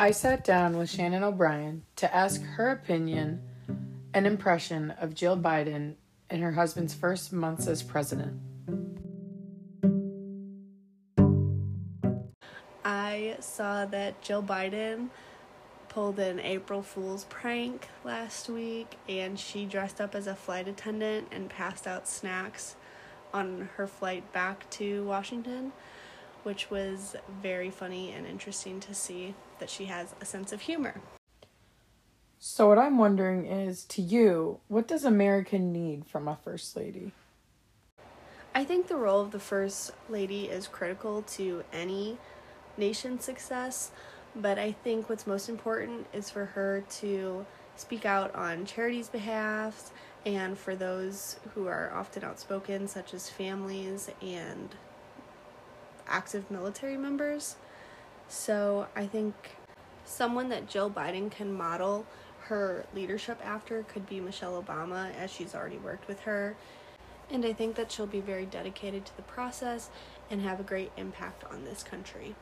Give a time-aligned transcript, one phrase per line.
[0.00, 3.42] I sat down with Shannon O'Brien to ask her opinion
[4.14, 5.96] and impression of Jill Biden
[6.30, 8.38] in her husband's first months as president.
[12.84, 15.08] I saw that Jill Biden
[15.88, 21.26] pulled an April Fool's prank last week and she dressed up as a flight attendant
[21.32, 22.76] and passed out snacks
[23.34, 25.72] on her flight back to Washington,
[26.48, 30.94] which was very funny and interesting to see that she has a sense of humor.
[32.38, 37.12] So, what I'm wondering is to you, what does America need from a first lady?
[38.54, 42.16] I think the role of the first lady is critical to any
[42.78, 43.90] nation's success,
[44.34, 47.44] but I think what's most important is for her to
[47.76, 49.92] speak out on charities' behalf
[50.24, 54.74] and for those who are often outspoken, such as families and
[56.08, 57.56] active military members.
[58.28, 59.34] So I think
[60.04, 62.06] someone that Jill Biden can model
[62.48, 66.56] her leadership after could be Michelle Obama, as she's already worked with her.
[67.30, 69.90] And I think that she'll be very dedicated to the process
[70.30, 72.34] and have a great impact on this country.